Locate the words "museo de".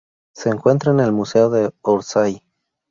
1.11-1.71